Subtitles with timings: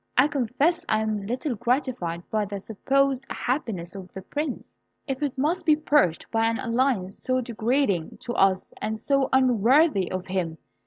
[0.17, 4.73] I confess I am little gratified by the supposed happiness of the Prince,
[5.05, 10.09] if it must be purchased by an alliance so degrading to us, and so unworthy
[10.11, 10.57] of him.